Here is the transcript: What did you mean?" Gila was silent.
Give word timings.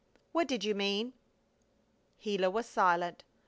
What 0.31 0.47
did 0.47 0.63
you 0.63 0.73
mean?" 0.73 1.13
Gila 2.23 2.49
was 2.49 2.65
silent. 2.65 3.23